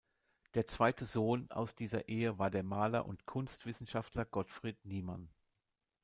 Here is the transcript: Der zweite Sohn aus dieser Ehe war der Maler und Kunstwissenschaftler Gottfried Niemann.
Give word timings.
Der 0.55 0.65
zweite 0.65 1.05
Sohn 1.05 1.51
aus 1.51 1.75
dieser 1.75 2.09
Ehe 2.09 2.39
war 2.39 2.49
der 2.49 2.63
Maler 2.63 3.05
und 3.05 3.27
Kunstwissenschaftler 3.27 4.25
Gottfried 4.25 4.83
Niemann. 4.83 5.29